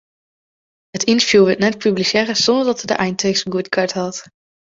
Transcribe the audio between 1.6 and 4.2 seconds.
net publisearre sonder dat er de eintekst goedkard hat.